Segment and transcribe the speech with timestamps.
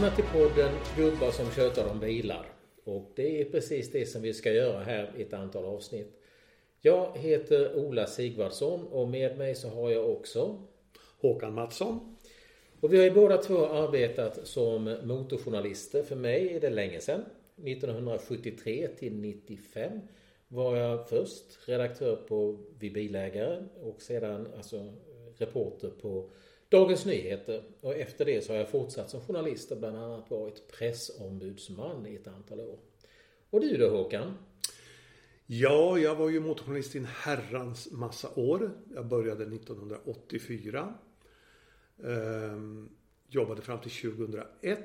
[0.00, 2.46] Välkomna till podden Gubbar som tjötar om bilar.
[2.84, 6.20] Och det är precis det som vi ska göra här i ett antal avsnitt.
[6.80, 10.62] Jag heter Ola Sigvardsson och med mig så har jag också
[11.20, 12.16] Håkan Mattsson.
[12.80, 16.02] Och vi har ju båda två arbetat som motorjournalister.
[16.02, 17.24] För mig är det länge sedan.
[17.56, 20.00] 1973 till 95
[20.48, 24.92] var jag först redaktör på Vi Bilägare och sedan alltså
[25.38, 26.30] reporter på
[26.70, 27.62] Dagens Nyheter.
[27.80, 32.14] Och efter det så har jag fortsatt som journalist och bland annat varit pressombudsman i
[32.14, 32.78] ett antal år.
[33.50, 34.34] Och du då Håkan?
[35.46, 38.70] Ja, jag var ju motorjournalist i en herrans massa år.
[38.94, 40.94] Jag började 1984.
[42.04, 42.88] Ehm,
[43.28, 44.80] jobbade fram till 2001.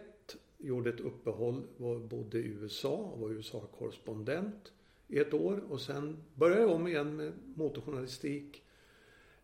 [0.58, 4.72] Gjorde ett uppehåll, var, bodde i USA och var USA-korrespondent
[5.08, 5.64] i ett år.
[5.70, 8.65] Och sen började jag om igen med motorjournalistik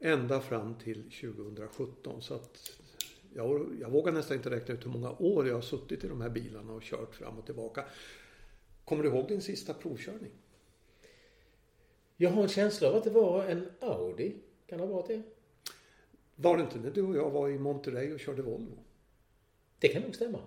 [0.02, 2.22] ända fram till 2017.
[2.22, 2.72] Så att
[3.34, 6.22] jag, jag vågar nästan inte räkna ut hur många år jag har suttit i de
[6.22, 7.86] här bilarna och kört fram och tillbaka.
[8.86, 10.32] Kommer du ihåg din sista provkörning?
[12.18, 14.36] Jag har en känsla av att det var en Audi.
[14.68, 15.22] Kan det ha varit det?
[16.36, 18.78] Var det inte när du och jag var i Monterey och körde Volvo?
[19.80, 20.40] Det kan nog stämma.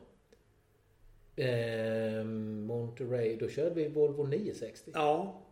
[1.36, 4.90] Eh, Monterey, då körde vi Volvo 960.
[4.94, 5.42] Ja.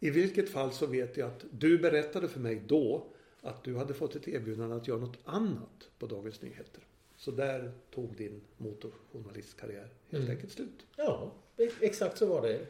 [0.00, 3.06] I vilket fall så vet jag att du berättade för mig då
[3.46, 6.82] att du hade fått ett erbjudande att göra något annat på Dagens Nyheter.
[7.16, 10.30] Så där tog din motorjournalistkarriär helt mm.
[10.30, 10.86] enkelt slut.
[10.96, 11.32] Ja,
[11.80, 12.66] exakt så var det.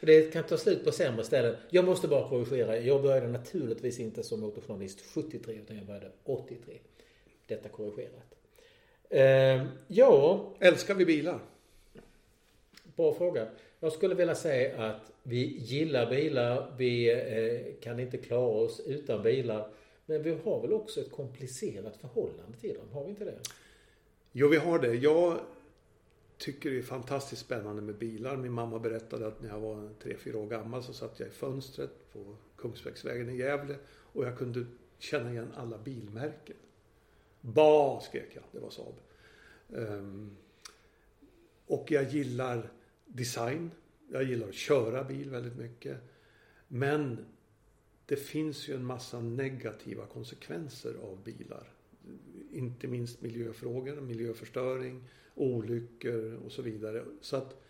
[0.00, 1.56] Det kan ta slut på sämre ställen.
[1.70, 2.78] Jag måste bara korrigera.
[2.78, 6.78] Jag började naturligtvis inte som motorjournalist 73 utan jag började 83.
[7.46, 8.34] Detta korrigerat.
[9.10, 10.44] Eh, ja.
[10.60, 11.38] Älskar vi bilar?
[12.96, 13.48] Bra fråga.
[13.80, 16.74] Jag skulle vilja säga att vi gillar bilar.
[16.78, 19.70] Vi eh, kan inte klara oss utan bilar.
[20.08, 22.88] Men vi har väl också ett komplicerat förhållande till dem?
[22.92, 23.38] Har vi inte det?
[24.32, 24.94] Jo, vi har det.
[24.94, 25.40] Jag
[26.38, 28.36] tycker det är fantastiskt spännande med bilar.
[28.36, 31.32] Min mamma berättade att när jag var tre fyra år gammal så satt jag i
[31.32, 34.66] fönstret på Kungsbäcksvägen i Gävle och jag kunde
[34.98, 36.56] känna igen alla bilmärken.
[37.40, 38.94] Ba skrek jag, det var Saab.
[39.68, 40.36] Um,
[41.66, 42.72] och jag gillar
[43.04, 43.70] design.
[44.12, 45.96] Jag gillar att köra bil väldigt mycket.
[46.68, 47.26] Men
[48.08, 51.72] det finns ju en massa negativa konsekvenser av bilar.
[52.52, 55.04] Inte minst miljöfrågor, miljöförstöring,
[55.34, 57.04] olyckor och så vidare.
[57.20, 57.62] Så att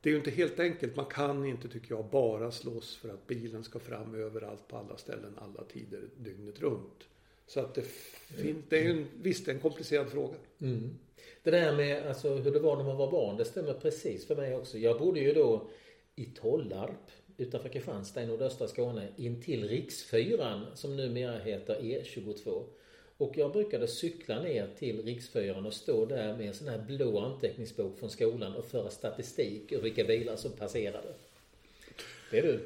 [0.00, 0.96] det är ju inte helt enkelt.
[0.96, 4.96] Man kan inte, tycker jag, bara slåss för att bilen ska fram överallt på alla
[4.96, 7.08] ställen, alla tider, dygnet runt.
[7.46, 10.36] Så att det, finns, det är ju en, visst en komplicerad fråga.
[10.60, 10.90] Mm.
[11.42, 14.36] Det där med alltså, hur det var när man var barn, det stämmer precis för
[14.36, 14.78] mig också.
[14.78, 15.68] Jag bodde ju då
[16.16, 22.62] i Tollarp utanför Kristianstad i nordöstra Skåne intill Riksfyran som numera heter E22.
[23.16, 27.20] Och jag brukade cykla ner till Riksfyran och stå där med en sån här blå
[27.20, 31.08] anteckningsbok från skolan och föra statistik över vilka bilar som passerade.
[32.30, 32.60] Det är du.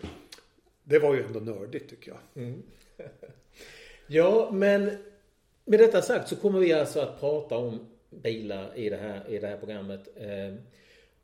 [0.84, 2.44] Det var ju ändå nördigt tycker jag.
[2.44, 2.62] Mm.
[4.06, 4.84] ja, men
[5.64, 9.38] med detta sagt så kommer vi alltså att prata om bilar i det här, i
[9.38, 10.08] det här programmet.
[10.16, 10.54] Eh,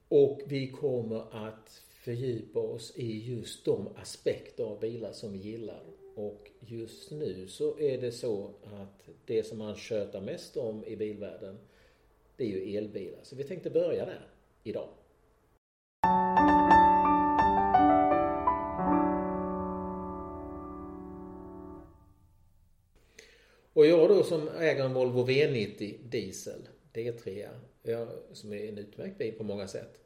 [0.08, 5.82] och vi kommer att fördjupa oss i just de aspekter av bilar som vi gillar.
[6.14, 10.96] Och just nu så är det så att det som man tjötar mest om i
[10.96, 11.58] bilvärlden
[12.36, 13.20] det är ju elbilar.
[13.22, 14.28] Så vi tänkte börja där
[14.62, 14.88] idag.
[23.72, 27.48] Och jag då som äger en Volvo V90 diesel D3
[28.32, 30.00] som är en utmärkt bil på många sätt.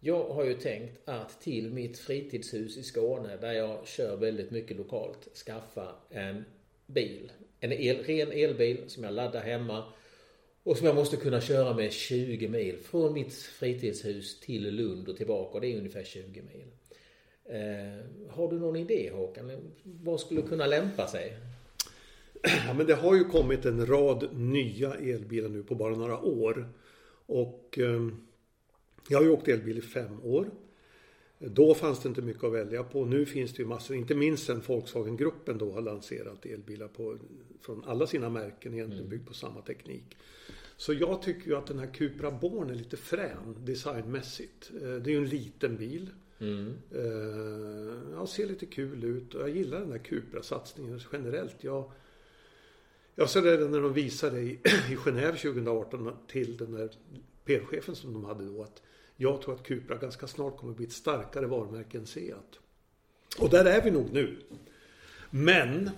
[0.00, 4.76] Jag har ju tänkt att till mitt fritidshus i Skåne där jag kör väldigt mycket
[4.76, 6.44] lokalt skaffa en
[6.86, 7.32] bil.
[7.60, 9.84] En el, ren elbil som jag laddar hemma
[10.62, 15.16] och som jag måste kunna köra med 20 mil från mitt fritidshus till Lund och
[15.16, 15.60] tillbaka.
[15.60, 16.66] Det är ungefär 20 mil.
[17.44, 19.72] Eh, har du någon idé Håkan?
[19.82, 21.36] Vad skulle kunna lämpa sig?
[22.42, 26.68] Ja, men det har ju kommit en rad nya elbilar nu på bara några år.
[27.26, 28.08] Och eh,
[29.08, 30.50] jag har ju åkt elbil i fem år.
[31.38, 33.04] Då fanns det inte mycket att välja på.
[33.04, 37.18] Nu finns det ju massor, inte minst sen Volkswagen-gruppen då har lanserat elbilar på,
[37.60, 39.10] från alla sina märken egentligen mm.
[39.10, 40.16] byggd på samma teknik.
[40.76, 44.70] Så jag tycker ju att den här Cupra Born är lite frän designmässigt.
[44.82, 46.10] Eh, det är ju en liten bil.
[46.38, 46.74] Mm.
[46.94, 51.64] Eh, ja, ser lite kul ut och jag gillar den här Cupra-satsningen generellt.
[51.64, 51.92] Jag,
[53.14, 54.50] jag ser det när de visade i,
[54.90, 56.90] i Genève 2018 till den där
[57.44, 58.82] PR-chefen som de hade då att
[59.16, 62.58] jag tror att Cupra ganska snart kommer att bli ett starkare varumärke än Seat.
[63.40, 64.36] Och där är vi nog nu.
[65.30, 65.90] Men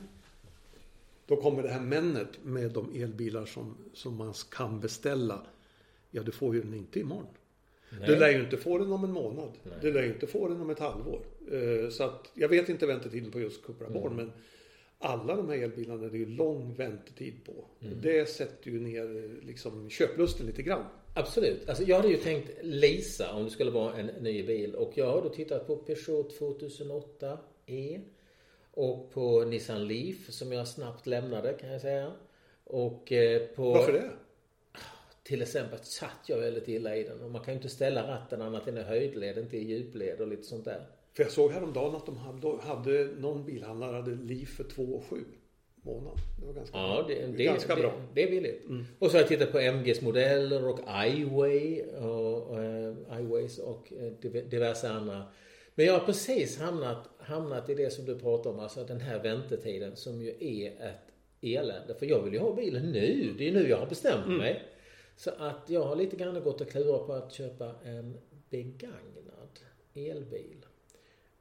[1.26, 5.46] då kommer det här männet med de elbilar som, som man kan beställa
[6.10, 7.26] Ja, du får ju den inte imorgon.
[7.90, 8.06] Nej.
[8.06, 9.52] Du lär ju inte få den om en månad.
[9.62, 9.74] Nej.
[9.80, 11.20] Du lär ju inte få den om ett halvår.
[11.50, 14.32] Eh, Så att jag vet inte väntetiden på just Cupra Born, men
[14.98, 17.64] alla de här elbilarna det är ju lång väntetid på.
[17.80, 17.98] Mm.
[18.02, 20.84] Det sätter ju ner eh, liksom köplusten lite grann.
[21.18, 21.68] Absolut.
[21.68, 24.74] Alltså jag hade ju tänkt leasa om det skulle vara en ny bil.
[24.74, 28.00] Och jag har då tittat på Peugeot 2008 E.
[28.70, 32.12] Och på Nissan Leaf som jag snabbt lämnade kan jag säga.
[32.64, 33.72] Och eh, på...
[33.72, 34.10] Varför det?
[35.22, 37.20] Till exempel satt jag väldigt illa i den.
[37.22, 40.28] Och man kan ju inte ställa ratten annat än i höjdled, inte i djupled och
[40.28, 40.86] lite sånt där.
[41.12, 45.24] För jag såg häromdagen att de hade, hade någon bilhandlare hade liv för 2 7
[45.93, 46.17] månad.
[46.40, 47.14] Det var ganska Ja, bra.
[47.14, 47.93] det, det, ganska det, bra.
[48.14, 48.62] Det är billigt.
[48.99, 54.12] Och så har jag tittat på MGs modeller och iWay och eh, iWays och eh,
[54.20, 55.23] div- diverse andra.
[55.75, 59.23] Men jag har precis hamnat, hamnat i det som du pratar om, alltså den här
[59.23, 61.94] väntetiden som ju är ett elände.
[61.99, 63.35] För jag vill ju ha bilen nu.
[63.38, 64.62] Det är nu jag har bestämt mig.
[65.17, 68.17] Så att jag har lite grann gått och klurat på att köpa en
[68.50, 69.61] begagnad
[69.94, 70.64] elbil.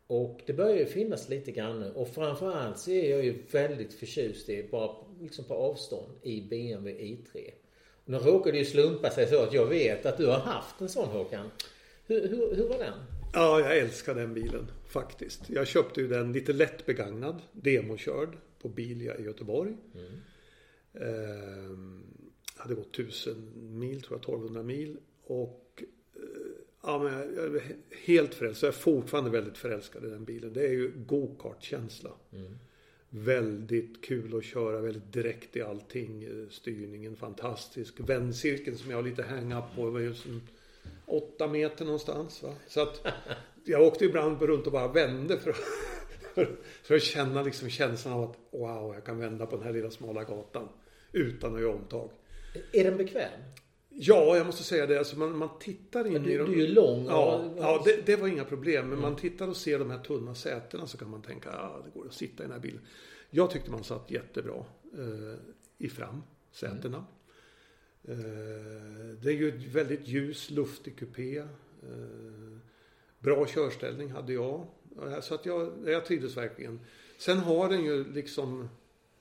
[0.07, 1.91] Och det börjar ju finnas lite grann nu.
[1.95, 7.03] Och framförallt så är jag ju väldigt förtjust i, bara liksom på avstånd, i BMW
[7.03, 7.51] i3.
[8.05, 10.81] Och nu råkar det ju slumpa sig så att jag vet att du har haft
[10.81, 11.51] en sån Håkan.
[12.05, 12.93] Hur, hur, hur var den?
[13.33, 15.49] Ja, jag älskar den bilen faktiskt.
[15.49, 19.77] Jag köpte ju den lite lätt begagnad, demokörd på Bilia i Göteborg.
[20.93, 22.03] Ehm,
[22.55, 24.97] hade gått 1000 mil, tror jag, 1200 mil.
[25.23, 25.66] Och
[26.87, 27.61] ja, men jag, är
[28.05, 28.61] helt frälst.
[28.61, 30.53] Jag är fortfarande väldigt förälskad i den bilen.
[30.53, 32.09] Det är ju go-kart-känsla.
[33.09, 36.27] Väldigt kul att köra, väldigt direkt i allting.
[36.49, 37.93] Styrningen fantastisk.
[37.99, 40.41] Vändcirkeln som jag har lite hang-up på var ju som
[41.05, 42.43] åtta meter någonstans.
[42.43, 42.53] Va?
[42.67, 43.07] Så att
[43.65, 45.57] jag åkte ibland runt och bara vände för att,
[46.83, 49.91] för att känna liksom känslan av att wow, jag kan vända på den här lilla
[49.91, 50.69] smala gatan
[51.11, 52.09] utan att göra omtag.
[52.71, 53.31] Är den bekväm?
[53.99, 54.97] Ja, jag måste säga det.
[54.99, 56.51] Alltså man, man tittar in du- i dem.
[56.51, 58.89] du är ju lång och- Ja, ja det, det var inga problem.
[58.89, 61.99] Men man tittar och ser de här tunna sätena så kan man tänka ja, det
[61.99, 62.79] går att sitta i den här bilen.
[63.29, 64.65] Jag tyckte man satt jättebra
[64.97, 65.39] eh,
[65.77, 67.05] i framsätena.
[68.03, 68.15] Eh,
[69.21, 71.37] det är ju ett väldigt ljus, luftig kupé.
[71.37, 71.45] Eh,
[73.19, 74.65] bra körställning hade jag.
[75.03, 76.79] Eh, Så att jag, jag trivdes verkligen.
[77.17, 78.69] Sen har den ju liksom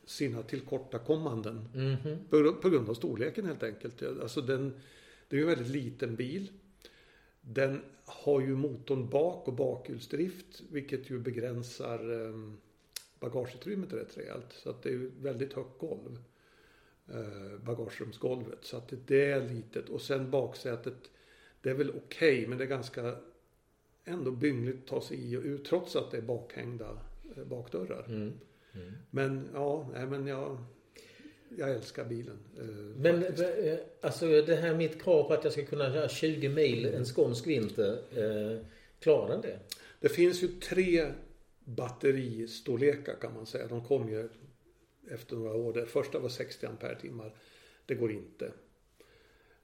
[0.07, 1.69] sina tillkortakommanden.
[1.75, 2.19] Mhm.
[2.31, 4.03] På, på grund av storleken helt enkelt.
[4.03, 4.81] Alltså den,
[5.29, 6.51] det är ju en väldigt liten bil.
[7.41, 12.53] Den har ju motorn bak och bakhjulsdrift vilket ju begränsar eh,
[13.21, 14.53] bagageutrymmet rätt rejält.
[14.53, 16.23] Så att det är ju väldigt högt golv.
[17.09, 18.65] Eh, bagagerumsgolvet.
[18.65, 19.89] Så att det är litet.
[19.89, 21.11] Och sen baksätet.
[21.61, 23.17] Det är väl okej men det är ganska
[24.05, 26.99] ändå byngligt att ta sig i och ut trots att det är bakhängda
[27.37, 28.05] eh, bakdörrar.
[28.09, 28.33] Mm.
[29.11, 30.59] Men ja, nej, men jag,
[31.59, 32.39] jag älskar bilen.
[32.59, 32.65] Eh,
[32.97, 33.43] Men faktiskt.
[33.43, 37.05] eh, alltså det här mitt krav på att jag ska kunna köra 20 mil en
[37.05, 37.93] skånsk vinter.
[38.17, 38.61] Eh,
[39.01, 39.59] klarar den det?
[40.01, 41.13] Det finns ju tre
[41.65, 43.67] batteristorlekar kan man säga.
[43.67, 44.29] De kom ju
[45.11, 45.73] efter några år.
[45.73, 47.35] Det första var 60 ampere timmar.
[47.87, 48.53] Det går inte.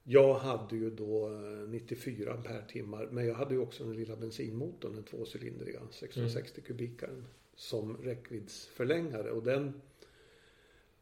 [0.04, 3.08] Jag hade ju då eh, 94 ampere timmar.
[3.10, 7.24] Men jag hade ju också den lilla bensinmotorn, den tvåcylindriga, 660 kubikaren.
[7.54, 9.30] Som räckviddsförlängare.
[9.30, 9.80] Och den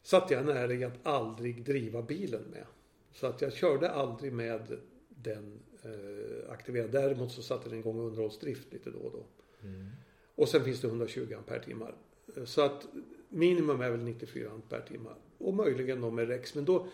[0.02, 2.64] satt jag nära i att aldrig driva bilen med.
[3.12, 4.78] Så att jag körde aldrig med
[5.09, 6.90] den eh, aktiverad.
[6.90, 9.25] Däremot så satte den igång underhållsdrift lite då och då.
[10.35, 11.95] Och sen finns det 120 ampere timmar.
[12.45, 12.87] Så att
[13.28, 15.14] minimum är väl 94 ampere timmar.
[15.38, 16.54] Och möjligen då med Rex.
[16.54, 16.87] Men då,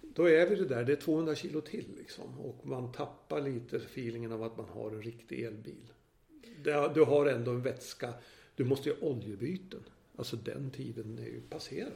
[0.00, 0.84] då är vi det där.
[0.84, 2.40] Det är 200 kilo till liksom.
[2.40, 5.92] Och man tappar lite feelingen av att man har en riktig elbil.
[6.94, 8.14] Du har ändå en vätska.
[8.56, 9.80] Du måste göra oljebyten.
[10.16, 11.92] Alltså den tiden är ju passerad.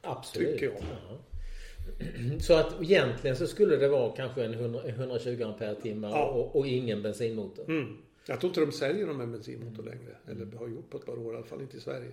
[0.00, 0.52] Absolut.
[0.52, 0.74] Tycker jag.
[0.74, 1.18] Ja.
[2.40, 6.26] Så att egentligen så skulle det vara kanske en 100, 120 ampere timmar Ja.
[6.26, 7.64] och, och ingen bensinmotor.
[7.68, 7.96] Mm.
[8.26, 10.16] Jag tror inte de säljer dem med bensinmotor längre.
[10.30, 11.34] Eller har gjort på ett par år.
[11.34, 12.12] I alla fall inte i Sverige.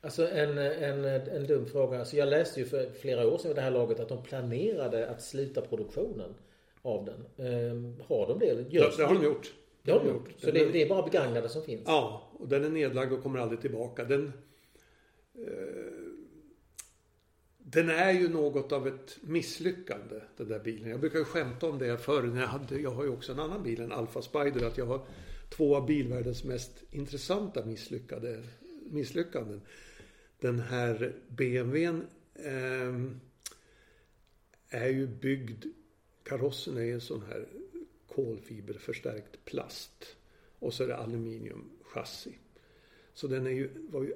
[0.00, 1.98] Alltså en, en, en dum fråga.
[1.98, 5.08] Alltså jag läste ju för flera år sedan vid det här laget att de planerade
[5.10, 6.34] att sluta produktionen
[6.82, 7.46] av den.
[7.46, 8.54] Ehm, har de det?
[8.54, 9.52] Det, det har de gjort.
[9.82, 10.28] Det har de gjort.
[10.38, 11.82] Så det, är- det är bara begagnade som finns?
[11.86, 14.04] Ja, och den är nedlagd och kommer aldrig tillbaka.
[14.04, 14.32] Den,
[15.34, 16.12] eh,
[17.58, 20.90] den är ju något av ett misslyckande, den där bilen.
[20.90, 23.40] Jag brukar ju skämta om det förr när jag hade, jag har ju också en
[23.40, 25.06] annan bil, en Alfa Spider, att jag har
[25.50, 28.42] två av bilvärldens mest intressanta misslyckade,
[28.90, 29.60] misslyckanden.
[30.40, 32.02] Den här BMWn
[32.44, 33.20] ehm,
[34.68, 35.64] är ju byggd,
[36.22, 37.48] karossen är ju en sån här
[38.14, 40.16] kolfiberförstärkt plast.
[40.58, 42.38] Och så är det aluminiumchassi.
[43.14, 44.14] Så den är ju, var ju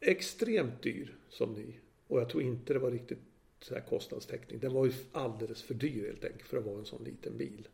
[0.00, 1.74] extremt dyr som ny.
[2.06, 3.18] Och jag tror inte det var riktigt
[3.60, 4.60] så här kostnadstäckning.
[4.60, 7.68] Den var ju alldeles för dyr helt enkelt för att vara en sån liten bil.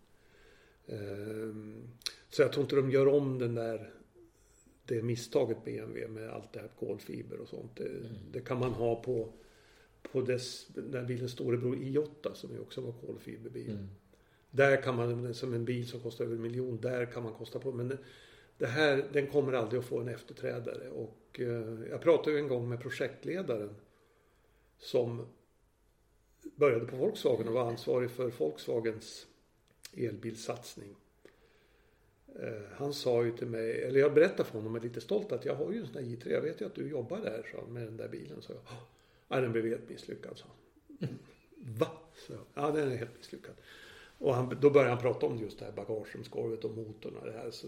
[0.87, 1.83] Ehm,
[2.29, 3.91] så jag tror inte de gör om den där
[4.85, 7.77] det misstaget BMW med allt det här kolfiber och sånt.
[7.77, 8.07] Det, mm.
[8.33, 9.33] det kan man ha på,
[10.03, 13.71] på dess, den bilens storebror i8 som ju också var kolfiberbil.
[13.71, 13.89] Mm.
[14.51, 17.59] Där kan man, som en bil som kostar över en miljon, där kan man kosta
[17.59, 17.73] på.
[17.73, 17.99] Men
[18.59, 20.91] det här, den kommer aldrig att få en efterträdare.
[20.91, 23.75] Och eh, jag pratade ju en gång med projektledaren
[24.79, 25.27] som
[26.57, 29.27] började på Volkswagen och var ansvarig för Volkswagens
[29.97, 30.95] elbilssatsning.
[32.41, 35.45] Eh, han sa ju till mig, eller jag berättade för honom, är lite stolt att
[35.45, 36.31] jag har ju en sån där J3.
[36.33, 38.43] Jag vet ju att du jobbar där så, med den där bilen.
[38.43, 38.61] Så jag,
[39.29, 41.09] ja den blev helt misslyckad, sa han.
[41.57, 41.89] Va?
[42.27, 43.55] Så ja den är helt misslyckad.
[44.19, 47.33] Och han, då började han prata om just det här bagagerumsgolvet och motorn och det
[47.33, 47.51] här.
[47.51, 47.67] Så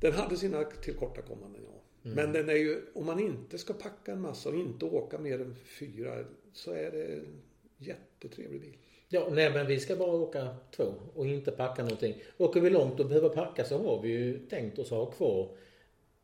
[0.00, 1.82] den hade sina tillkortakommanden ja.
[2.04, 2.16] Mm.
[2.16, 5.40] Men den är ju, om man inte ska packa en massa och inte åka mer
[5.40, 7.42] än fyra så är det en
[7.78, 8.76] jättetrevlig bil.
[9.08, 12.14] Ja, nej men vi ska bara åka två och inte packa någonting.
[12.38, 15.48] Åker vi långt och behöver packa så har vi ju tänkt oss ha kvar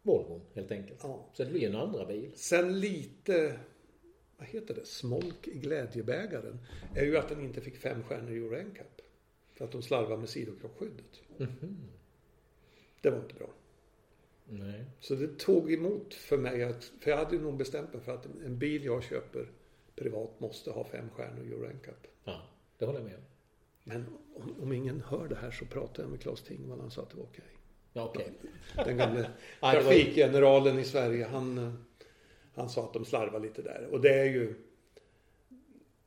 [0.02, 1.00] Volvon helt enkelt.
[1.02, 1.26] Ja.
[1.32, 2.30] Så det blir en andra bil.
[2.34, 3.58] Sen lite,
[4.38, 6.58] vad heter det, smolk i glädjebägaren
[6.94, 9.00] är ju att den inte fick fem stjärnor i Euro NCAP.
[9.54, 11.20] För att de slarvade med sidokrockskyddet.
[11.38, 11.74] Mm -hmm.
[13.00, 13.50] Det var inte bra.
[14.44, 14.84] Nej.
[15.00, 18.14] Så det tog emot för mig att, för jag hade ju nog bestämt mig för
[18.14, 19.50] att en bil jag köper
[19.94, 22.06] privat måste ha fem stjärnor i Euro NCAP.
[22.24, 22.42] Ja,
[22.78, 23.24] det håller jag med om.
[23.84, 26.80] Men om, om, ingen hör det här så pratar jag med Claes Tingvall.
[26.80, 27.44] Han sa att det var okej.
[27.92, 28.26] Ja, okay.
[28.84, 29.30] Den gamle
[29.60, 31.26] trafikgeneralen i Sverige.
[31.26, 31.78] Han,
[32.58, 33.88] han sa att de slarvar lite där.
[33.92, 34.54] Och det är ju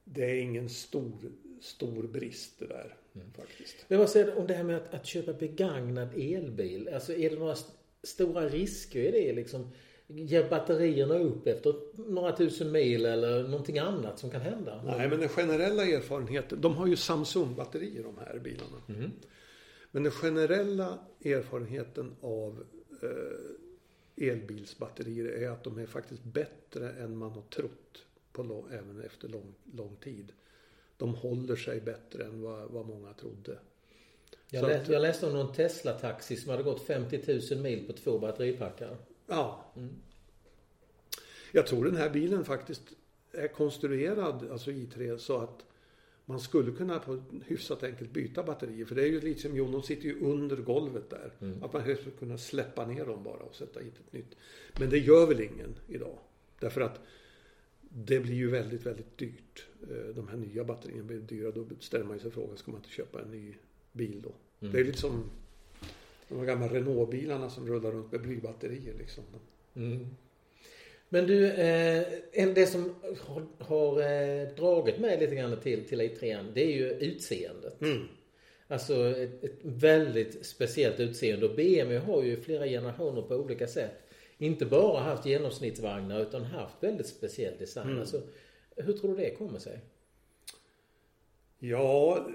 [0.04, 1.32] det är ingen stor,
[1.62, 2.96] stor brist det där.
[3.16, 3.28] Mm.
[3.34, 3.86] Faktiskt.
[3.88, 6.90] Men vad säger du om det här med att, att köpa begagnad elbil?
[6.94, 7.56] Alltså är det några
[8.04, 9.68] stora risker i det liksom?
[10.08, 11.74] Ger batterierna upp efter
[12.12, 14.82] några tusen mil eller någonting annat som kan hända?
[14.86, 16.62] Nej, men den generella erfarenheten.
[16.62, 18.82] De har ju Samsung-batterier de här bilarna.
[18.90, 19.12] Mm.
[19.92, 22.66] Men den generella erfarenheten av
[23.04, 23.10] eh,
[24.30, 29.54] elbilsbatterier är att de är faktiskt bättre än man har trott på, även efter lång,
[29.74, 30.32] lång tid.
[30.98, 33.60] De håller sig bättre än vad, vad många trodde.
[34.50, 37.94] Jag, läs, att, jag läste om någon Tesla-taxi som hade gått 50 000 mil på
[37.94, 38.98] två batteripackar.
[39.28, 39.72] Ja.
[39.76, 39.96] Mm.
[41.52, 42.82] Jag tror den här bilen faktiskt
[43.32, 45.66] är konstruerad, alltså i3, så att
[46.26, 48.86] man skulle kunna på hyfsat enkelt byta batterier.
[48.86, 51.32] För det är ju lite som Jon, de sitter ju under golvet där.
[51.42, 51.64] Mm.
[51.64, 54.36] Att man helst skulle kunna släppa ner dem bara och sätta hit ett nytt.
[54.80, 56.18] Men det gör väl ingen idag.
[56.60, 57.00] Därför att
[57.82, 59.66] det blir ju väldigt, väldigt dyrt.
[59.90, 61.52] Eh, de här nya batterierna blir dyra.
[61.52, 63.54] Då ställer man sig frågan, ska man inte köpa en ny
[63.92, 64.34] bil då?
[64.60, 64.74] Mm.
[64.74, 65.24] Det är lite som
[66.28, 69.24] de gamla Renault-bilarna som rullar runt med blybatterier liksom.
[69.74, 70.08] Mm.
[71.14, 72.04] Men du, eh,
[72.56, 76.90] det som har, har eh, dragit mig lite grann till, till i3 det är ju
[76.90, 77.82] utseendet.
[77.82, 78.08] Mm.
[78.68, 84.10] Alltså ett, ett, väldigt speciellt utseende och BMW har ju flera generationer på olika sätt.
[84.38, 87.88] Inte bara haft genomsnittsvagnar utan haft väldigt speciell design.
[87.88, 88.00] Mm.
[88.00, 88.22] Alltså,
[88.76, 89.80] hur tror du det kommer sig?
[91.60, 92.28] Ja,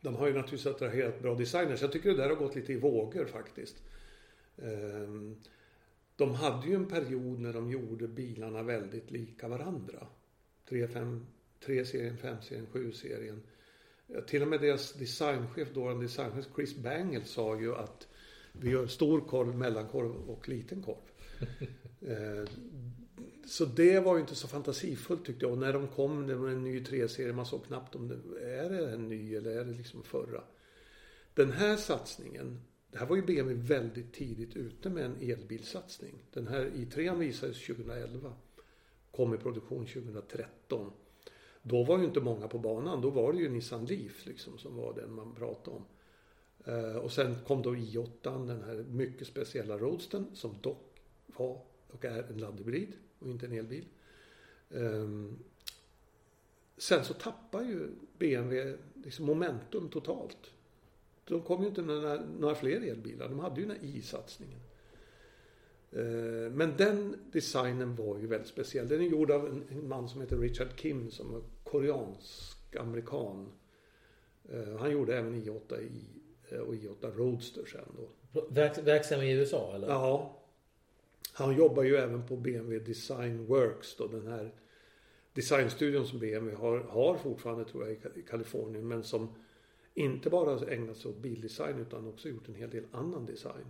[0.00, 1.82] de har ju naturligtvis attraherat bra designers.
[1.82, 3.76] Jag tycker det där har gått lite i vågor faktiskt.
[4.62, 5.36] Ehm,
[6.20, 10.06] de hade ju en period när de gjorde bilarna väldigt lika varandra.
[10.68, 13.42] 3-serien, 5-serien, 7-serien.
[14.26, 18.08] Till och med deras designchef, dåvarande designchef Chris Bangle sa ju att
[18.52, 20.96] vi gör stor korv, mellankorv och liten korv.
[22.08, 22.46] Ehm,
[23.46, 25.52] så det var ju inte så fantasifullt tyckte jag.
[25.52, 28.70] Och när de kom, det var en ny 3-serie, man såg knappt om det är
[28.70, 30.42] det en ny eller är det liksom förra.
[31.34, 36.14] Den här satsningen, det här var ju BMW väldigt tidigt ute med en elbilsatsning.
[36.32, 38.32] Den här i3 visades 2011.
[39.10, 40.92] Kom i produktion 2013.
[41.62, 43.00] Då var ju inte många på banan.
[43.00, 45.84] Då var det ju Nissan Leaf liksom som var den man pratade om.
[46.64, 52.04] Eh, och sen kom då i8, den här mycket speciella Roadsten som dock var och
[52.04, 53.84] är en laddhybrid och inte en elbil.
[54.70, 55.38] Ehm,
[56.76, 60.50] sen så tappar ju BMW liksom momentum totalt.
[61.24, 63.28] De kom ju inte med några, några fler elbilar.
[63.28, 64.60] De hade ju den här i-satsningen.
[65.96, 68.88] Uh, men den designen var ju väldigt speciell.
[68.88, 73.48] Den är gjord av en, man som heter Richard Kim som var koreansk amerikan.
[74.54, 76.04] Uh, han gjorde även i8 i,
[76.56, 78.40] och i8 Roadster sen då.
[78.48, 79.88] Verk, verksam i USA eller?
[79.88, 80.40] Ja,
[81.32, 84.54] han jobbar ju även på BMW Design Works då, den här
[85.32, 89.28] designstudion som BMW har, har fortfarande tror jag i Kalifornien men som
[90.00, 93.66] inte bara ägnat sig åt bildesign utan också gjort en hel del annan design.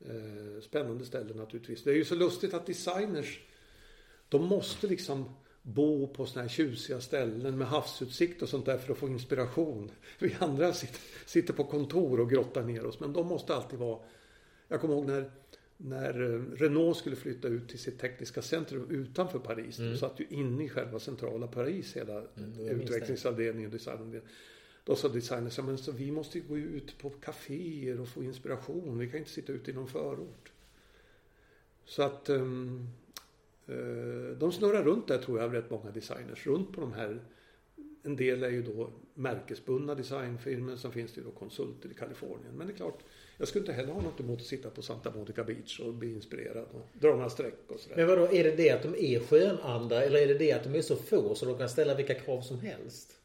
[0.00, 1.82] Eh, spännande ställe naturligtvis.
[1.82, 3.40] Det är ju så lustigt att designers
[4.28, 5.24] de måste liksom
[5.62, 9.90] bo på sådana här tjusiga ställen med havsutsikt och sånt där för att få inspiration.
[10.18, 13.98] Vi andra sitter, sitter på kontor och grottar ner oss men de måste alltid vara
[14.68, 15.30] Jag kommer ihåg när
[15.76, 19.78] när eh, Renault skulle flytta ut till sitt tekniska centrum utanför Paris.
[19.78, 19.92] Mm.
[19.92, 24.28] De satt ju inne i själva centrala Paris hela mm, utvecklingsavdelningen och designavdelningen.
[24.84, 28.98] Då sa designers, men så vi måste ju gå ut på kaféer och få inspiration.
[28.98, 30.52] Vi kan inte sitta ute i någon förort.
[31.84, 32.88] Så att um,
[33.68, 36.46] uh, de snurrar runt där tror jag, rätt många designers.
[36.46, 37.20] Runt på de här
[38.04, 40.76] en del är ju då märkesbundna designfirmor.
[40.76, 42.54] Sen finns det ju då konsulter i Kalifornien.
[42.54, 42.98] Men det är klart,
[43.38, 46.12] jag skulle inte heller ha något emot att sitta på Santa Monica Beach och bli
[46.12, 47.96] inspirerad och dra några streck och sådär.
[47.96, 50.74] Men vadå, är det det att de är skönanda eller är det det att de
[50.74, 53.20] är så få så de kan ställa vilka krav som helst?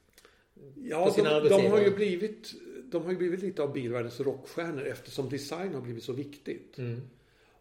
[0.76, 2.54] Ja, de, de, har ju blivit
[2.92, 6.78] de har ju blivit lite av bilvärldens rockstjärnor eftersom design har blivit så viktigt.
[6.78, 7.02] Mm.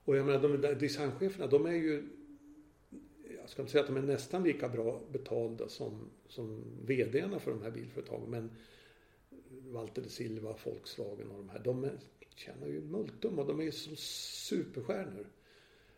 [0.05, 2.03] Och jag menar, de designcheferna, de är ju
[3.41, 7.51] jag ska inte säga att de är nästan lika bra betalda som, som VDarna för
[7.51, 8.31] de här bilföretagen.
[8.31, 8.51] Men
[9.49, 11.61] Walter de Silva, Volkswagen och de här.
[11.65, 11.91] De
[12.35, 15.27] tjänar ju multum och de är som superstjärnor.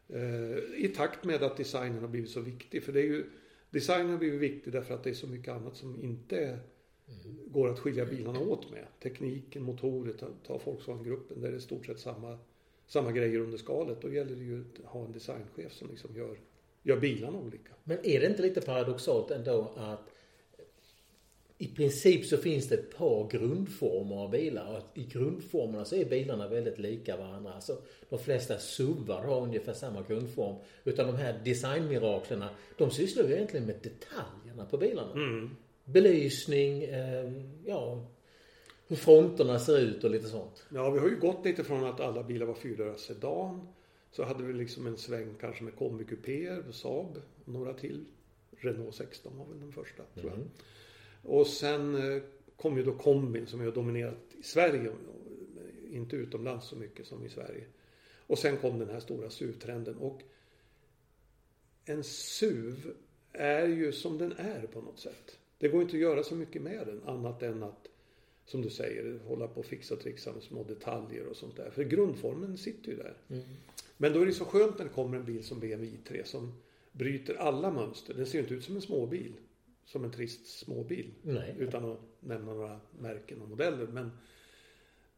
[0.09, 2.83] Eh, I takt med att designen har blivit så viktig.
[2.83, 3.25] För det är ju,
[3.71, 6.59] designen har blivit viktig därför att det är så mycket annat som inte mm.
[7.47, 8.87] Går att skilja bilarna åt med.
[9.02, 11.40] Tekniken, motorer, ta, ta Volkswagen-gruppen.
[11.40, 12.38] Där är det i stort sett samma,
[12.87, 14.02] samma grejer under skalet.
[14.02, 16.38] Då gäller det ju att ha en designchef som liksom gör,
[16.83, 17.73] gör bilarna olika.
[17.85, 20.11] Men är det inte lite paradoxalt ändå att
[21.59, 26.05] i princip så finns det ett par grundformer av bilar och i grundformerna så är
[26.05, 27.52] bilarna väldigt lika varandra.
[27.52, 30.57] Alltså, de flesta SUVar har ungefär samma grundform.
[30.85, 35.12] Utan de här designmiraklerna, de sysslar ju egentligen med detaljerna på bilarna.
[35.12, 35.50] Mm.
[35.92, 37.32] Belysning, eh,
[37.65, 38.06] ja,
[38.86, 40.67] hur fronterna ser ut och lite sånt.
[40.69, 43.69] Ja, vi har ju gått lite från att alla bilar var fyrdörrars sedan.
[44.10, 48.04] Så hade vi liksom en sväng kanske med kombikupéer, Saab och några till.
[48.50, 50.34] Renault 16 var väl den första, tror jag.
[50.34, 50.49] Mm.
[51.23, 52.23] Och sen eh,
[52.56, 54.93] kom ju då kombin som har dominerat i Sverige.
[55.91, 57.65] Inte utomlands så mycket som i Sverige.
[58.26, 59.97] Och sen kom den här stora SUV-trenden.
[59.97, 60.23] Och
[61.84, 62.93] en SUV
[63.32, 65.38] är ju som den är på något sätt.
[65.60, 67.88] Det går inte att göra så mycket med den annat än att,
[68.44, 71.70] som du säger, hålla på och fixa och trixa med små detaljer och sånt där.
[71.70, 73.16] För grundformen sitter ju där.
[73.28, 73.42] Mm.
[73.96, 76.52] Men då är det så skönt när det kommer en bil som BMW i3 som
[76.92, 78.14] bryter alla mönster.
[78.14, 79.32] Den ser ju inte ut som en småbil
[79.84, 81.10] som en trist småbil.
[81.23, 81.54] Nej.
[81.58, 83.86] Utan att nämna några märken och modeller.
[83.86, 84.10] Men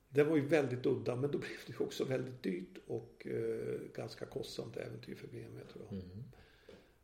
[0.08, 4.26] den var ju väldigt udda men då blev det också väldigt dyrt och eh, ganska
[4.26, 5.92] kostsamt äventyr för BMW tror jag.
[5.92, 6.24] Mm.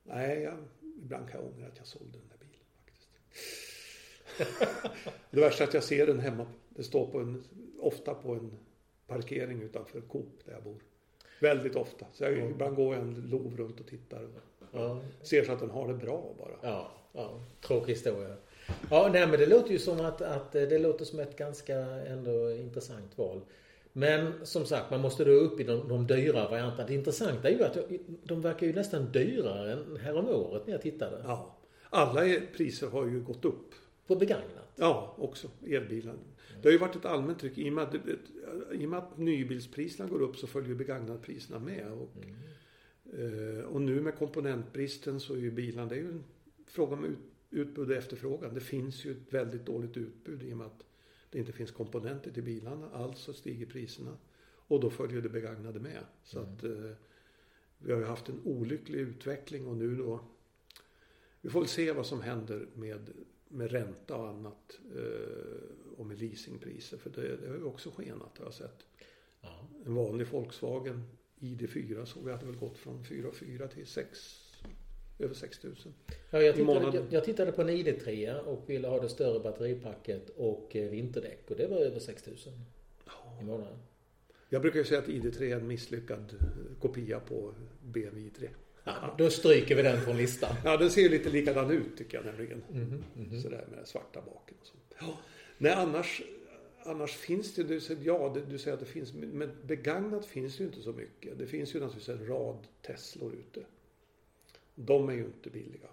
[0.02, 0.56] Nej, jag,
[1.02, 2.37] ibland kan jag ångra att jag sålde den där.
[5.30, 6.46] det värsta är att jag ser den hemma.
[6.68, 7.44] Det står på en,
[7.80, 8.52] ofta på en
[9.06, 10.82] parkering utanför Coop där jag bor.
[11.40, 12.06] Väldigt ofta.
[12.12, 12.50] Så jag, mm.
[12.50, 14.22] ibland går jag en lov runt och tittar.
[14.22, 14.30] Och,
[14.72, 15.00] ja.
[15.22, 16.70] Ser så att den har det bra bara.
[16.70, 16.90] Ja.
[17.12, 18.36] Ja, tråkig historia.
[18.90, 22.52] Ja, nej men det låter ju som att, att det låter som ett ganska ändå
[22.52, 23.40] intressant val.
[23.92, 26.88] Men som sagt, man måste då upp i de, de dyra varianterna.
[26.88, 27.78] Det intressanta är ju att
[28.24, 31.22] de verkar ju nästan dyrare än häromåret när jag tittade.
[31.24, 31.57] Ja.
[31.90, 33.74] Alla priser har ju gått upp.
[34.06, 34.72] På begagnat?
[34.76, 36.14] Ja, också elbilar.
[36.62, 37.58] Det har ju varit ett allmänt tryck.
[37.58, 37.94] I och med att,
[38.72, 41.92] i och med att nybilspriserna går upp så följer begagnatpriserna med.
[41.92, 42.10] Och,
[43.12, 43.64] mm.
[43.64, 46.24] och nu med komponentbristen så är ju bilarna, det är ju en
[46.66, 47.16] fråga om
[47.50, 48.54] utbud och efterfrågan.
[48.54, 50.84] Det finns ju ett väldigt dåligt utbud i och med att
[51.30, 52.90] det inte finns komponenter till bilarna.
[52.92, 54.16] Alltså stiger priserna.
[54.46, 56.04] Och då följer det begagnade med.
[56.24, 56.52] Så mm.
[56.52, 56.90] att eh,
[57.78, 60.20] vi har ju haft en olycklig utveckling och nu då
[61.48, 63.10] vi får väl se vad som händer med,
[63.48, 68.38] med ränta och annat eh, och med leasingpriser för det, det har ju också skenat
[68.38, 68.86] har jag sett.
[69.40, 69.68] Ja.
[69.86, 71.02] En vanlig Volkswagen
[71.40, 74.18] ID4 såg vi att det väl gått från 4 4 till 6
[75.18, 75.94] över 6000.
[76.30, 80.30] Ja, jag, tittade, jag, jag tittade på en ID3 och ville ha det större batteripacket
[80.36, 82.52] och eh, vinterdäck och det var över 6000
[83.04, 83.38] ja.
[83.40, 83.78] i månaden.
[84.48, 88.48] Jag brukar ju säga att ID3 är en misslyckad eh, kopia på BMW i3.
[89.02, 90.56] Ja, då stryker vi den från listan.
[90.64, 92.62] ja, den ser ju lite likadan ut tycker jag nämligen.
[92.72, 93.42] Mm mm.
[93.42, 94.74] Sådär med svarta baken och så.
[95.00, 95.18] Ja.
[95.58, 96.22] Nej, annars,
[96.82, 100.62] annars finns det, du säger, ja, du säger att det finns, men begagnat finns det
[100.62, 101.38] ju inte så mycket.
[101.38, 103.66] Det finns ju naturligtvis en rad Teslor ute.
[104.74, 105.88] De är ju inte billiga.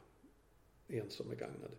[0.88, 1.74] Ens som är gagnade.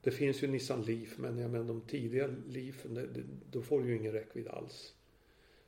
[0.00, 3.96] Det finns ju Nissan Leaf men jag menar de tidiga Leafen, då får du ju
[3.96, 4.94] ingen räckvidd alls.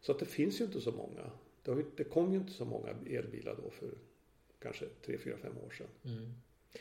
[0.01, 1.31] Så att det finns ju inte så många.
[1.63, 3.91] Det, har, det kom ju inte så många elbilar då för
[4.63, 5.87] kanske 3, 4, 5 år sedan.
[6.05, 6.33] Mm.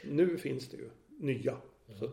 [0.04, 1.58] Nu finns det ju nya.
[1.88, 2.10] Mm.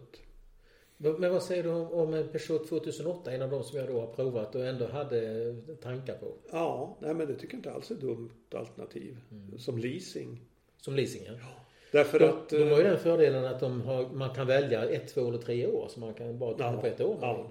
[1.18, 4.06] Men vad säger du om en Peugeot 2008, en av de som jag då har
[4.06, 6.34] provat och ändå hade tankar på?
[6.52, 9.16] Ja, nej men det tycker jag inte alls är ett dumt alternativ.
[9.30, 9.58] Mm.
[9.58, 10.40] Som leasing.
[10.76, 11.32] Som leasing, ja.
[11.40, 11.66] ja.
[11.92, 12.48] Därför De, att...
[12.48, 15.38] de har ju eh, den fördelen att de har, man kan välja ett, två eller
[15.38, 15.88] tre år.
[15.88, 17.18] Så man kan bara ta Ja, på ett år.
[17.20, 17.46] ja.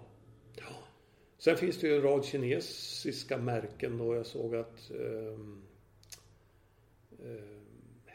[1.37, 4.15] Sen finns det ju en rad kinesiska märken då.
[4.15, 5.61] Jag såg att ehm,
[7.23, 7.61] ehm,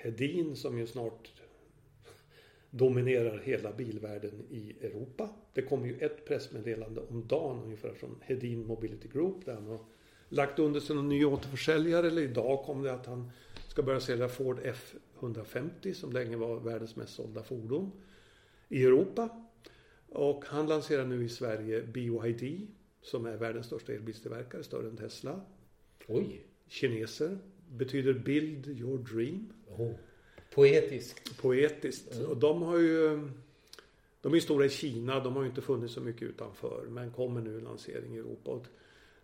[0.07, 1.33] Hedin som ju snart
[2.71, 5.31] dominerar hela bilvärlden i Europa.
[5.53, 9.79] Det kommer ju ett pressmeddelande om dagen ungefär från Hedin Mobility Group där han har
[10.29, 12.07] lagt under sig någon ny återförsäljare.
[12.07, 13.31] Eller idag kom det att han
[13.69, 14.61] ska börja sälja Ford
[15.21, 17.93] F150 som länge var världens mest sålda fordon
[18.69, 19.47] i Europa.
[20.09, 22.67] Och han lanserar nu i Sverige BYD
[23.03, 25.41] som är världens största elbilstillverkare, större än Tesla.
[26.07, 26.47] Oj.
[26.69, 27.39] Kineser.
[27.71, 29.53] Betyder Build Your Dream.
[29.69, 29.93] Oh.
[30.55, 31.39] Poetiskt.
[31.43, 32.21] Poetiskt.
[32.21, 33.29] Och de har ju
[34.21, 36.87] De är stora i Kina, de har ju inte funnits så mycket utanför.
[36.89, 38.51] Men kommer nu en lansering i Europa.
[38.51, 38.67] Och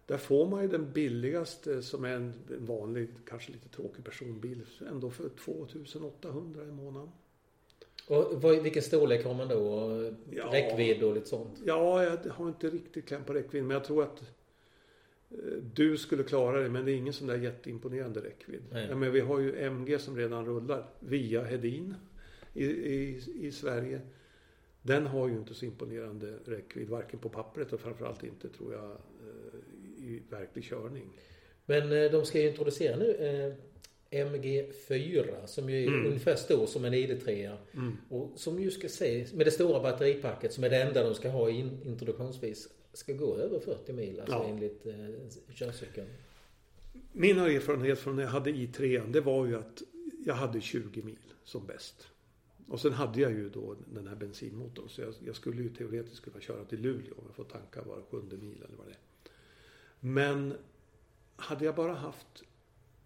[0.07, 4.61] där får man ju den billigaste som är en vanlig, kanske lite tråkig personbil.
[4.89, 7.09] Ändå för 2800 i månaden.
[8.07, 9.91] Och vad, vilken storlek har man då?
[10.31, 10.51] Ja.
[10.53, 11.61] Räckvidd och lite sånt?
[11.65, 13.65] Ja, jag har inte riktigt kläm på räckvidd.
[13.65, 14.27] Men jag tror att eh,
[15.75, 16.69] du skulle klara det.
[16.69, 18.63] Men det är ingen sån där jätteimponerande räckvidd.
[18.89, 21.95] Ja, men vi har ju MG som redan rullar via Hedin
[22.55, 24.01] i, i, i Sverige.
[24.83, 26.89] Den har ju inte så imponerande räckvidd.
[26.89, 31.09] Varken på pappret och framförallt inte tror jag eh, i verklig körning.
[31.67, 33.55] Men eh, de ska ju introducera nu eh,
[34.27, 36.07] MG4 som ju är Mm.
[36.07, 37.57] ungefär stor som en ID3.
[38.09, 41.29] Och som ju ska se, med det stora batteripacket som är det enda de ska
[41.29, 44.45] ha in, introduktionsvis, ska gå över 40 mil alltså Ja.
[44.49, 46.09] enligt eh, körcykeln.
[47.13, 49.83] Min erfarenhet från när jag hade i3 det var ju att
[50.25, 52.07] jag hade 20 mil som bäst.
[52.69, 56.25] Och sen hade jag ju då den här bensinmotorn så jag, jag skulle ju teoretiskt
[56.25, 58.99] kunna köra till Luleå om jag får tanka var sjunde mil eller vad det är.
[60.01, 60.55] Men
[61.37, 62.43] hade jag bara haft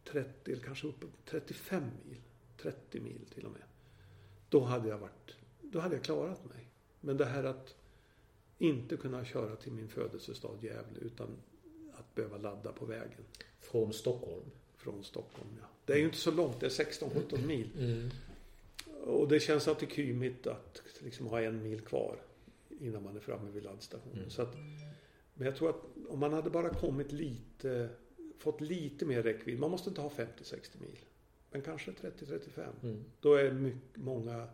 [0.05, 2.21] 30 eller kanske upp 35 mil,
[2.63, 3.63] 30 mil till och med.
[4.49, 6.69] Då hade jag varit, då hade jag klarat mig.
[7.01, 7.75] Men det här att
[8.59, 11.29] inte kunna köra till min födelsestad Gävle utan
[11.93, 13.25] att behöva ladda på vägen
[13.61, 14.51] Från Stockholm.
[14.77, 15.49] från Stockholm.
[15.61, 15.67] Ja.
[15.85, 17.71] Det är ju inte så långt, det är 16-17 mil.
[17.79, 18.11] Mm.
[19.05, 22.17] Och det känns alltid kymigt att liksom ha en mil kvar
[22.81, 24.19] innan man är framme vid laddstationen.
[24.19, 24.31] Mm.
[24.31, 24.55] Så att,
[25.35, 27.89] men jag tror att om man hade bara kommit lite,
[28.39, 29.59] fått lite mer räckvidd.
[29.59, 30.99] Man måste inte ha 50-60 mil.
[31.51, 32.67] Men kanske 30-35.
[32.83, 33.05] Mm.
[33.21, 34.49] Då är mycket, många,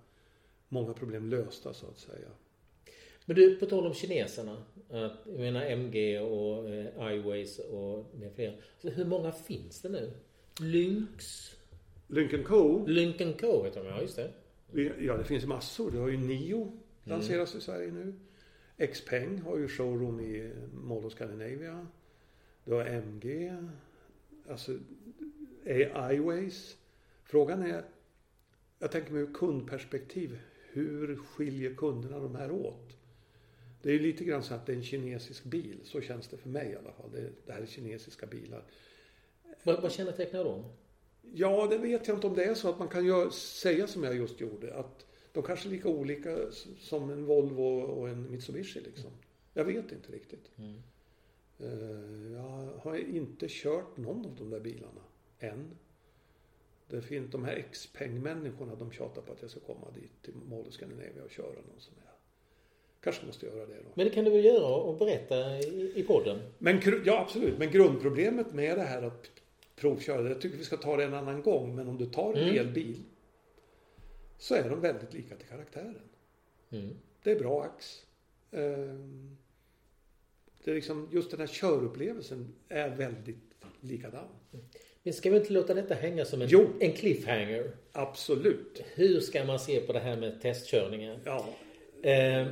[0.69, 2.29] många problem lösta så att säga.
[3.33, 4.64] Men du, på tal om kineserna.
[4.90, 8.55] Att, jag menar MG och eh, iWays och med flera.
[8.79, 10.12] Så hur många finns det nu?
[10.61, 11.51] Lynx?
[12.07, 12.87] Lincoln Co.
[12.87, 14.31] Lincoln Co heter de, ja just det.
[14.99, 15.90] Ja, det finns massor.
[15.90, 18.14] Du har ju Nio lanseras i Sverige nu.
[18.87, 21.87] Xpeng har ju showroom i Mall of Scandinavia.
[22.64, 23.57] Du har MG.
[24.49, 24.79] Alltså
[26.11, 26.77] iWays.
[27.25, 27.85] Frågan är,
[28.79, 30.38] jag tänker mig ur kundperspektiv,
[30.73, 32.99] hur skiljer kunderna de här åt?
[33.83, 36.49] Det är lite grann så att det är en kinesisk bil, så känns det för
[36.49, 37.11] mig i alla fall.
[37.12, 38.64] Det, det här är kinesiska bilar.
[39.62, 40.64] Vad, vad kännetecknar de?
[41.35, 44.05] Ja, det vet jag inte om det är så att man kan gö- säga som
[44.05, 44.75] jag just gjorde.
[44.75, 46.38] Att de kanske är lika olika
[46.81, 49.11] som en Volvo och en Mitsubishi liksom.
[49.55, 50.51] Jag vet inte riktigt.
[50.59, 50.75] Mm.
[51.59, 55.03] Eh, Jag har inte kört någon av de där bilarna
[55.38, 55.71] än.
[56.88, 60.66] Det finns de här Xpeng-människorna, de tjatar på att jag ska komma dit till Mall
[60.66, 62.12] of Scandinavia och köra någon sån här.
[63.05, 63.91] Kanske måste göra det då.
[63.95, 66.38] Men det kan du väl göra och berätta i, i podden?
[66.59, 67.59] Men ja, absolut.
[67.59, 69.31] Men grundproblemet med det här att
[69.77, 71.75] provköra, jag tycker vi ska ta det en annan gång.
[71.75, 72.59] Men om du tar en Mm.
[72.59, 72.97] elbil
[74.38, 76.01] så är de väldigt lika till karaktären.
[76.71, 76.91] Mm.
[77.23, 78.03] Det är bra ax.
[78.53, 79.37] Ehm,
[80.65, 83.37] Det är liksom, just den här körupplevelsen är väldigt
[83.81, 84.25] likadan.
[85.03, 86.67] Men ska vi inte låta detta hänga som en, Jo.
[86.81, 87.71] en cliffhanger?
[87.93, 88.83] Absolut.
[88.95, 91.21] Hur ska man se på det här med testkörningen?
[91.25, 91.47] Ja,
[92.03, 92.47] Eh,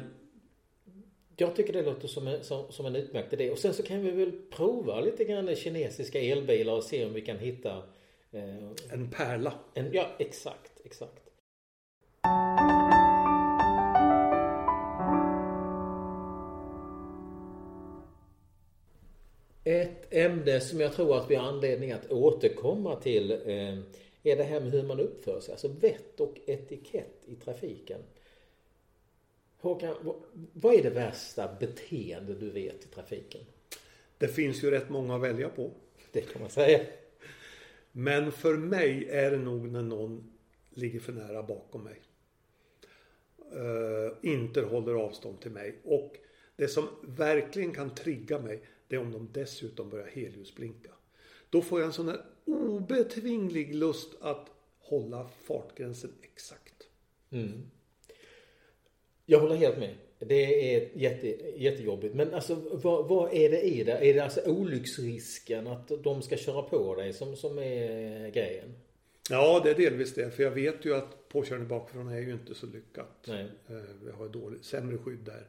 [1.40, 3.50] jag tycker det låter som en, som, som en utmärkt idé.
[3.50, 7.20] Och sen så kan vi väl prova lite grann kinesiska elbilar och se om vi
[7.20, 7.76] kan hitta
[8.30, 9.52] eh, en pärla.
[9.74, 11.22] en, Ja, exakt, exakt.
[19.64, 23.78] Ett ämne som jag tror att vi har anledning att återkomma till eh,
[24.22, 25.52] är det här med hur man uppför sig.
[25.52, 28.00] Alltså vett och etikett i trafiken.
[29.60, 29.94] Håkan,
[30.52, 33.40] vad, är det värsta beteende du vet i trafiken?
[34.18, 35.70] Det finns ju rätt många att välja på.
[36.12, 36.80] Det kan man säga.
[37.92, 40.32] Men för mig är det nog när någon
[40.70, 42.00] ligger för nära bakom mig.
[43.52, 45.78] Eh, inte håller avstånd till mig.
[45.84, 46.16] Och
[46.56, 50.90] det som verkligen kan trigga mig det är om de dessutom börjar helljusblinka.
[51.50, 56.88] Då får jag en sån här obetvinglig lust att hålla fartgränsen exakt.
[57.30, 57.70] Mm.
[59.30, 59.94] Jag håller helt med.
[60.18, 62.14] Det är jätte, jättejobbigt.
[62.14, 63.92] Men alltså vad, vad, är det i det?
[63.92, 68.74] Är det alltså olycksrisken att de ska köra på dig som, som är grejen?
[69.30, 70.30] Ja, det är delvis det.
[70.30, 73.24] För jag vet ju att påkörning bakifrån är ju inte så lyckat.
[73.28, 73.46] Nej.
[73.68, 75.48] Eh, vi har dålig, sämre skydd där.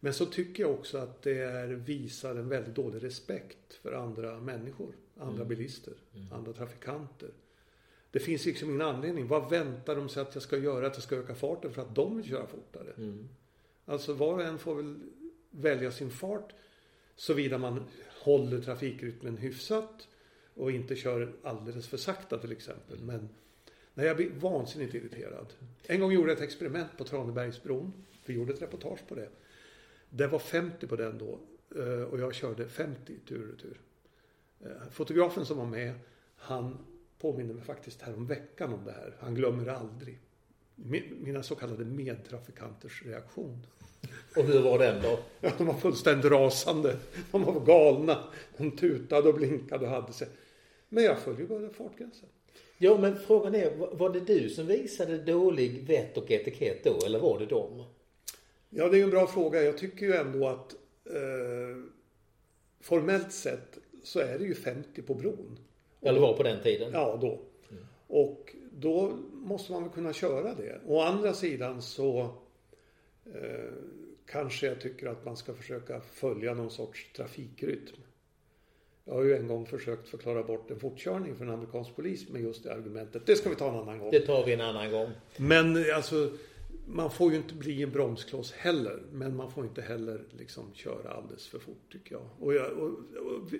[0.00, 4.40] Men så tycker jag också att det är, visar en väldigt dålig respekt för andra
[4.40, 4.94] människor.
[5.16, 5.48] Andra mm.
[5.48, 6.32] bilister, mm.
[6.32, 7.30] andra trafikanter.
[8.10, 9.26] Det finns liksom ingen anledning.
[9.26, 10.86] Vad väntar de sig att jag ska göra?
[10.86, 12.92] Att jag ska öka farten för att de vill köra fortare?
[12.96, 13.28] Mm.
[13.84, 15.00] Alltså var och en får väl
[15.50, 16.52] välja sin fart
[17.16, 17.84] såvida man
[18.22, 20.08] håller trafikrytmen hyfsat
[20.54, 23.00] och inte kör alldeles för sakta till exempel.
[23.00, 23.28] Men
[23.94, 25.52] när jag blir vansinnigt irriterad.
[25.86, 27.92] En gång gjorde jag ett experiment på Tranebergsbron.
[28.26, 29.28] Vi gjorde ett reportage på det.
[30.10, 31.38] Det var 50 på den då
[31.82, 33.80] eh, och jag körde 50 tur och retur.
[34.60, 35.94] Eh, fotografen som var med,
[36.36, 36.78] han
[37.20, 39.16] påminner mig faktiskt här om veckan om det här.
[39.20, 40.18] Han glömmer aldrig.
[41.20, 43.66] Mina så kallade medtrafikanters reaktion.
[44.36, 45.18] Och hur var den då?
[45.40, 46.96] Ja, de var fullständigt rasande.
[47.30, 48.24] De var galna.
[48.56, 50.28] De tutade och blinkade och hade sig.
[50.88, 52.28] Men jag följde bara fartgränsen.
[52.78, 57.18] Ja, men frågan är, var det du som visade dålig vett och etikett då, eller
[57.18, 57.84] var det dem?
[58.70, 59.62] Ja, det är en bra fråga.
[59.62, 61.84] Jag tycker ju ändå att eh,
[62.80, 65.58] formellt sett så är det ju 50 på bron.
[66.00, 66.90] Eller var på den tiden?
[66.92, 67.38] Ja, då.
[67.70, 67.84] Mm.
[68.06, 70.80] Och då måste man väl kunna köra det.
[70.86, 72.20] Å andra sidan så
[73.34, 73.72] eh,
[74.26, 77.96] kanske jag tycker att man ska försöka följa någon sorts trafikrytm.
[79.04, 82.42] Jag har ju en gång försökt förklara bort en fortkörning för en amerikansk polis med
[82.42, 83.26] just det argumentet.
[83.26, 84.10] Det ska vi ta en annan gång.
[84.10, 85.10] Det tar vi en annan gång.
[85.36, 86.30] Men alltså,
[86.86, 89.02] man får ju inte bli en bromskloss heller.
[89.12, 92.22] Men man får inte heller liksom köra alldeles för fort tycker jag.
[92.40, 93.50] Och jag och, och,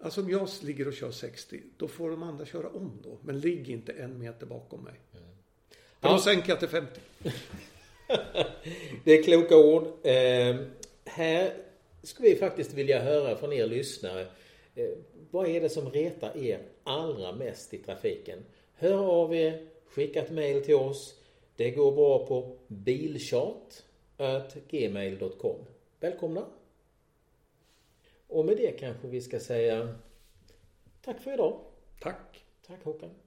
[0.00, 3.18] alltså om jag ligger och kör 60, då får de andra köra om då.
[3.22, 5.00] Men ligg inte en meter bakom mig.
[5.14, 5.26] Mm.
[6.00, 7.00] För då sänker jag till 50.
[9.04, 9.86] det är kloka ord.
[10.02, 10.56] Eh,
[11.04, 11.54] här
[12.02, 14.26] skulle vi faktiskt vilja höra från er lyssnare.
[14.74, 14.88] Eh,
[15.30, 18.38] vad är det som retar er allra mest i trafiken?
[18.74, 21.14] Hör av er, skicka ett mail till oss.
[21.56, 25.56] Det går bra på bilchat.gmail.com.
[26.00, 26.46] Välkomna!
[28.28, 29.94] Och med det kanske vi ska säga
[31.02, 31.60] tack för idag.
[32.00, 32.44] Tack!
[32.66, 33.25] Tack Håkan!